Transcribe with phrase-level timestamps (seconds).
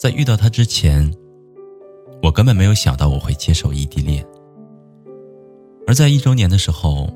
[0.00, 1.14] 在遇到他之前，
[2.22, 4.26] 我根本没有想到我会接受异地恋。
[5.86, 7.12] 而在一周年的时候，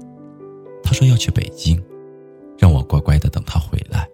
[0.83, 1.83] 他说要去北京，
[2.59, 4.07] 让我乖乖的等他回来。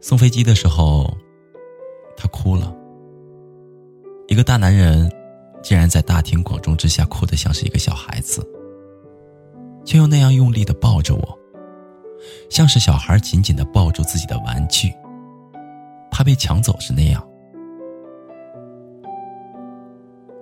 [0.00, 1.14] 送飞机的时候，
[2.16, 2.74] 他哭了。
[4.26, 5.06] 一个大男人，
[5.62, 8.42] 竟然在大庭广众之下哭得像是一个小孩子，
[9.84, 11.38] 却又那样用力的抱着我，
[12.48, 14.40] 像是小孩紧紧的抱住自己的。
[16.38, 17.22] 抢走是那样，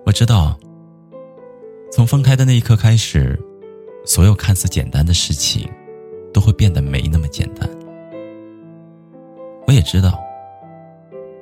[0.05, 0.57] 我知道。
[1.93, 3.41] 从分开的那一刻开始，
[4.05, 5.67] 所有看似简单的事情，
[6.35, 7.67] 都会变得没那么简单。
[9.67, 10.19] 我也知道，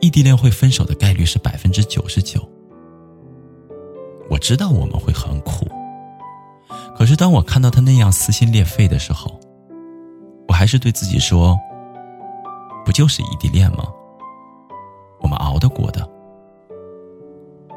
[0.00, 2.46] 异地恋会分手的概率是百分之九十九。
[4.30, 5.66] 我知道我们会很苦，
[6.96, 9.40] 可是当我看到他那样撕心裂肺的时候，
[10.46, 11.58] 我还是对自己说
[12.84, 13.84] ：“不就是异地恋吗？”
[15.24, 16.08] 我们熬得过的。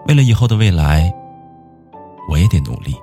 [0.08, 1.12] 为了以后的未来，
[2.30, 2.94] 我也得努力。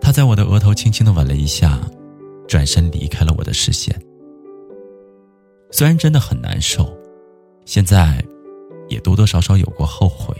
[0.00, 1.80] 他在我的额头轻轻的吻了一下，
[2.46, 3.98] 转身离开了我的视线。
[5.70, 6.94] 虽然真的很难受，
[7.64, 8.22] 现在
[8.88, 10.36] 也多多少少有过后悔。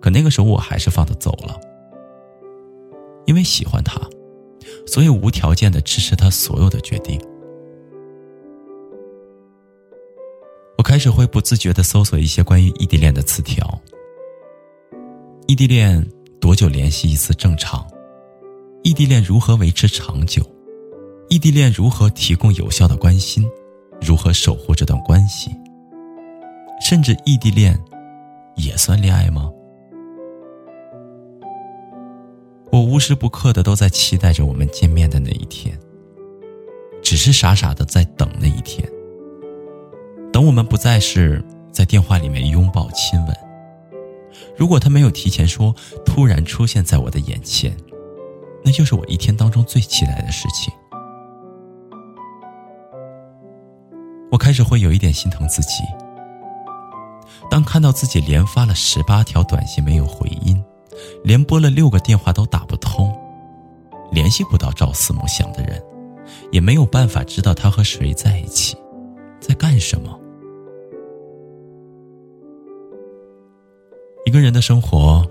[0.00, 1.58] 可那个时候我还是放他走了，
[3.26, 4.00] 因为喜欢他，
[4.86, 7.20] 所以无条件的支持他所有的决定。
[10.78, 13.80] 我开始会不自觉的搜索一些关于异地恋的词条。
[15.46, 16.06] 异地恋
[16.40, 17.86] 多久联系一次正常？
[18.82, 20.42] 异地恋如何维持长久？
[21.28, 23.48] 异地恋如何提供有效的关心？
[24.00, 25.50] 如何守护这段关系？
[26.80, 27.78] 甚至异地恋
[28.56, 29.50] 也算恋爱吗？
[32.70, 35.78] 我无时不刻的都在期待着我们见面的那一天，
[37.02, 38.85] 只是傻傻的在等那一天。
[40.36, 41.42] 等我们不再是
[41.72, 43.34] 在电话里面拥抱亲吻，
[44.54, 45.74] 如果他没有提前说，
[46.04, 47.74] 突然出现在我的眼前，
[48.62, 50.70] 那就是我一天当中最期待的事情。
[54.30, 55.82] 我开始会有一点心疼自己。
[57.50, 60.62] 当看到自己连发了十八条短信没有回音，
[61.24, 63.10] 连拨了六个电话都打不通，
[64.12, 65.82] 联系不到朝思暮想的人，
[66.52, 68.76] 也没有办法知道他和谁在一起，
[69.40, 70.20] 在干什么。
[74.26, 75.24] 一个人的生活，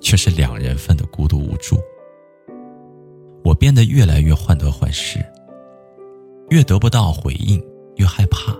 [0.00, 1.76] 却是两人份的孤独无助。
[3.42, 5.18] 我变得越来越患得患失，
[6.50, 7.60] 越得不到回应
[7.96, 8.56] 越害怕，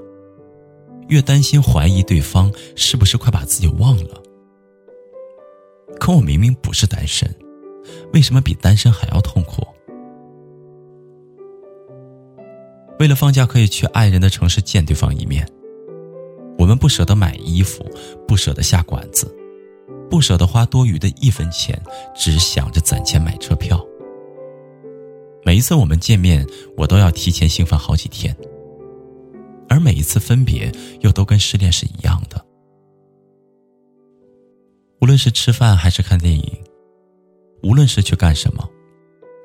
[1.07, 4.21] 越担心怀疑对方是不是快把自己忘了。
[6.01, 7.33] 可我明明不是单身，
[8.13, 9.65] 为什么比单身还要痛苦？
[12.99, 15.49] 为了放假可以去爱人的城市见对方一面。
[16.63, 17.85] 我们不舍得买衣服，
[18.25, 19.27] 不舍得下馆子，
[20.09, 21.77] 不舍得花多余的一分钱，
[22.15, 23.85] 只想着攒钱买车票。
[25.45, 26.47] 每一次我们见面，
[26.77, 28.33] 我都要提前兴奋好几天，
[29.69, 32.41] 而每一次分别又都跟失恋是一样的。
[35.01, 36.65] 无论是吃饭还是看电影，
[37.65, 38.65] 无论是去干什么，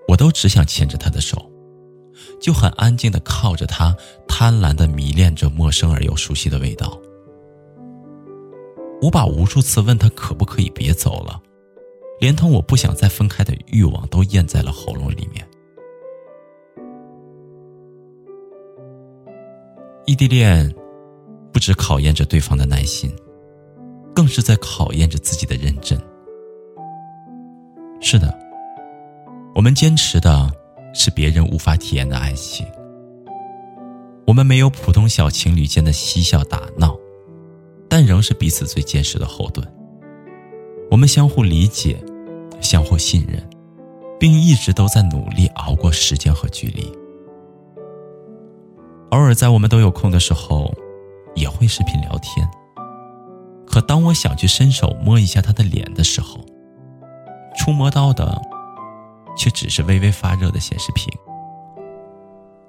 [0.08, 1.52] 我都只想牵着他的手。
[2.40, 3.96] 就很安静的靠着他，
[4.28, 6.96] 贪婪的迷恋着陌生而又熟悉的味道。
[9.02, 11.42] 我把无数次问他可不可以别走了，
[12.20, 15.48] 连同我不想再分开的欲望都咽在了喉咙里面。
[20.06, 20.74] 异地恋，
[21.52, 23.14] 不止考验着对方的耐心，
[24.16, 26.00] 更是在考验着自己的认真。
[28.02, 28.34] 是的，
[29.54, 30.52] 我们坚持的。
[30.94, 32.66] 是别人无法体验的爱情。
[34.26, 36.97] 我们没有普通小情侣间的嬉笑打闹，
[37.98, 39.68] 但仍是彼此最坚实的后盾。
[40.92, 41.98] 我们相互理解，
[42.62, 43.42] 相互信任，
[44.20, 46.96] 并一直都在努力熬过时间和距离。
[49.10, 50.72] 偶尔在我们都有空的时候，
[51.34, 52.48] 也会视频聊天。
[53.66, 56.46] 可当我想去伸手摸一下他的脸的时候，
[57.58, 58.40] 触摸到的。
[59.36, 61.12] 却只是微微发热的显示屏。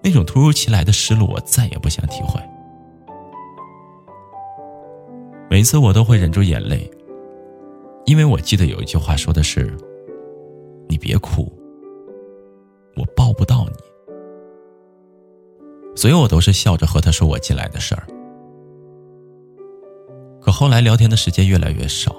[0.02, 2.40] 那种突如其来的失落，我再也不想体会。
[5.50, 6.90] 每次我都会忍住眼泪，
[8.04, 9.74] 因为我记得有一句话说的是
[10.88, 11.50] ：“你别哭，
[12.96, 13.78] 我抱不到你。”
[15.96, 18.06] 所以我都是笑着和他说我进来的事儿。
[20.40, 22.14] 可后来聊天的时间越来越少，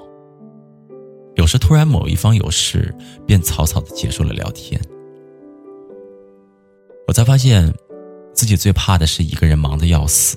[1.36, 2.94] 有时突然某一方有事，
[3.26, 4.80] 便草草的结束了聊天。
[7.06, 7.72] 我才发现，
[8.34, 10.36] 自己最怕的是一个人忙得要死，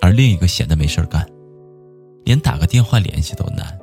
[0.00, 1.26] 而另一个闲得没事干，
[2.30, 3.76] 连打个电话联系都难。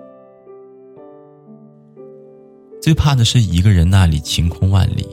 [2.81, 5.05] 最怕的是一个人那里晴空万里，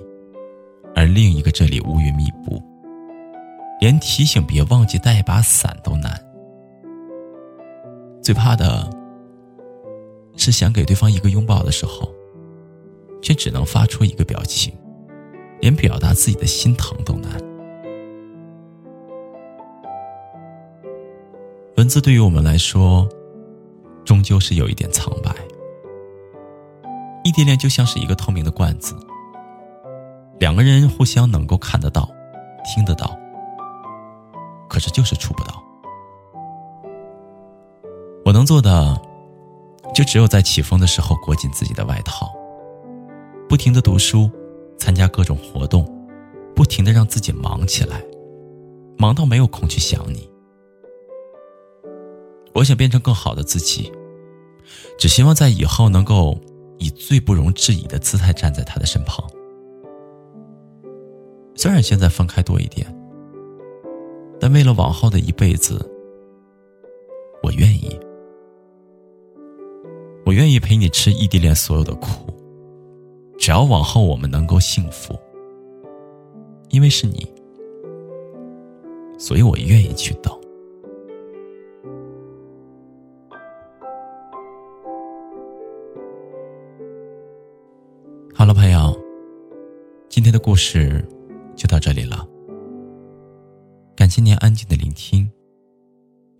[0.94, 2.62] 而另一个这里乌云密布，
[3.80, 6.12] 连提醒别忘记带把伞都难。
[8.22, 8.88] 最怕的
[10.36, 12.08] 是想给对方一个拥抱的时候，
[13.20, 14.72] 却只能发出一个表情。
[15.60, 17.32] 连表达自己的心疼都难。
[21.76, 23.08] 文字对于我们来说，
[24.04, 25.34] 终究是有一点苍白。
[27.24, 28.94] 异地恋就像是一个透明的罐子，
[30.38, 32.08] 两个人互相能够看得到、
[32.64, 33.16] 听得到，
[34.68, 35.62] 可是就是触不到。
[38.24, 39.00] 我能做的，
[39.94, 42.30] 就只有在起风的时候裹紧自己的外套，
[43.48, 44.30] 不停的读书。
[44.76, 45.86] 参加各种活动，
[46.54, 48.02] 不停的让自己忙起来，
[48.98, 50.28] 忙到没有空去想你。
[52.54, 53.90] 我想变成更好的自己，
[54.96, 56.38] 只希望在以后能够
[56.78, 59.28] 以最不容置疑的姿态站在他的身旁。
[61.56, 62.86] 虽然现在分开多一点，
[64.38, 65.84] 但为了往后的一辈子，
[67.42, 67.98] 我愿意，
[70.24, 72.32] 我愿意陪你吃异地恋所有的苦。
[73.36, 75.18] 只要往后我们能够幸福，
[76.70, 77.26] 因为是你，
[79.18, 80.32] 所以我愿意去等。
[90.34, 91.00] 的故事
[91.54, 92.26] 就到这里了。
[93.94, 95.30] 感谢您安静的聆听，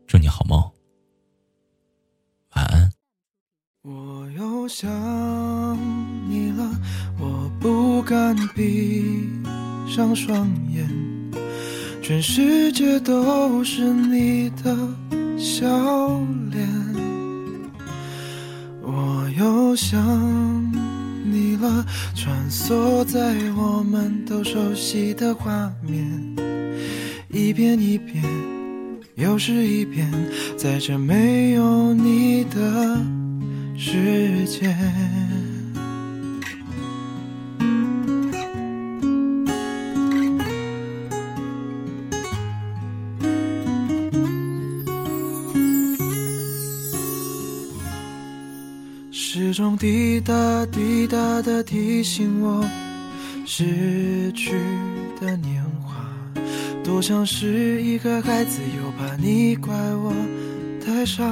[0.05, 0.61] 祝你好梦，
[2.56, 2.91] 晚安。
[3.82, 4.91] 我又想
[6.29, 6.69] 你了，
[7.20, 9.31] 我不敢闭
[9.87, 10.85] 上双眼，
[12.02, 14.76] 全世界都是你的
[15.38, 15.69] 笑
[16.50, 16.69] 脸。
[18.82, 19.96] 我又想
[21.35, 21.85] 你了，
[22.15, 26.37] 穿梭在我们都熟悉的画面，
[27.29, 28.23] 一遍一遍，
[29.17, 30.09] 又是一遍，
[30.57, 32.97] 在这没有你的。
[33.77, 34.73] 世界，
[50.25, 52.65] 答滴答的提醒我，
[53.44, 54.53] 逝去
[55.21, 55.94] 的年华，
[56.82, 60.15] 多像是一个孩子，又怕你怪我
[60.85, 61.23] 太傻。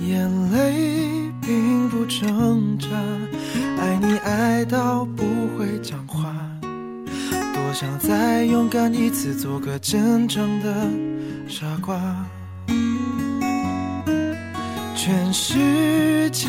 [0.00, 2.88] 眼泪并不挣扎，
[3.78, 5.22] 爱你爱到不
[5.56, 10.90] 会讲话，多想再勇敢一次，做个真正的
[11.48, 11.96] 傻瓜。
[15.04, 16.48] 全世界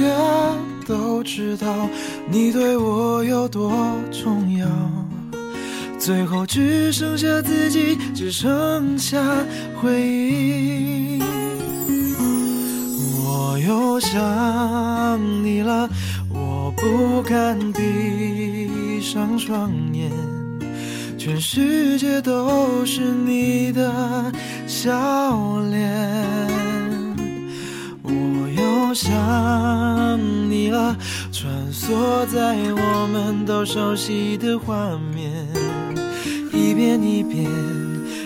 [0.88, 1.90] 都知道
[2.30, 3.70] 你对我有多
[4.14, 4.66] 重要，
[6.00, 9.22] 最后只剩下自己，只剩下
[9.82, 11.22] 回忆。
[13.26, 15.90] 我又想你了，
[16.30, 20.10] 我不敢闭上双眼，
[21.18, 24.32] 全世界都是你的
[24.66, 26.65] 笑脸。
[28.96, 30.18] 想
[30.50, 30.96] 你了，
[31.30, 35.46] 穿梭在我们都熟悉的画面，
[36.54, 37.46] 一遍一遍，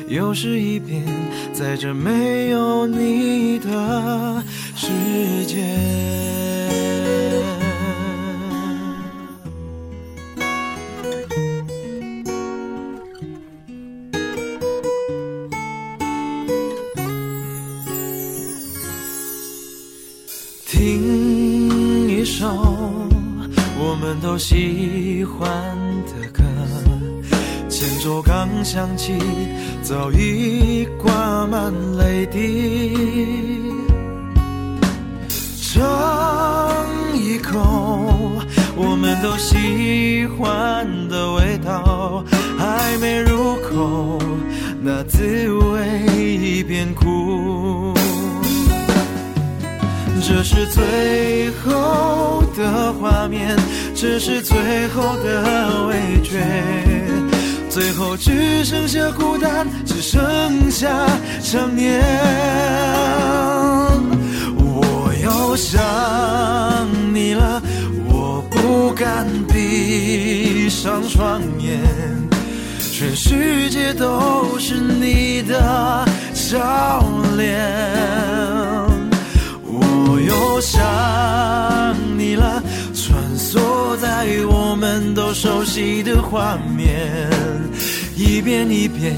[0.08, 1.04] 又是一遍，
[1.52, 4.44] 在这没有你的。
[4.76, 4.88] 世
[27.80, 29.14] 前奏刚响起，
[29.82, 33.72] 早已挂满泪滴。
[35.62, 38.34] 尝一口
[38.76, 42.22] 我们都喜欢的味道，
[42.58, 44.20] 还没入口，
[44.82, 47.94] 那滋味已变苦。
[50.22, 53.58] 这是最后的画面，
[53.96, 56.44] 这是最后的味觉。
[57.80, 60.90] 最后只剩下孤单，只剩下
[61.42, 62.04] 想念。
[64.58, 65.80] 我又想
[67.14, 67.62] 你了，
[68.10, 71.80] 我不敢闭上双眼，
[72.92, 77.02] 全世界都是你的笑
[77.38, 77.58] 脸。
[79.64, 80.84] 我又想
[82.18, 82.39] 你了，
[84.02, 87.30] 在我们都熟悉的画面，
[88.16, 89.14] 一遍一遍，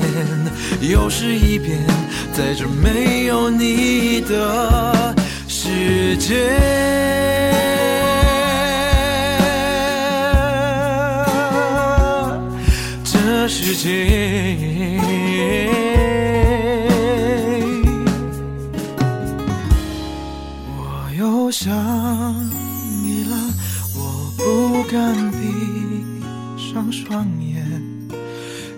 [0.81, 1.85] 又是一遍，
[2.33, 5.15] 在这没有你的
[5.47, 6.33] 世界，
[13.03, 15.20] 这世界。